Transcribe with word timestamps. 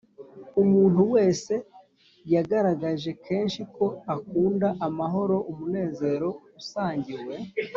umuntu 0.61 1.01
wese 1.13 1.53
Yagaragaje 2.33 3.11
kenshi 3.25 3.61
ko 3.75 3.85
akunda 4.15 4.67
amahoro 4.87 5.35
umunezero 5.51 6.29
usangiwe 6.59 7.35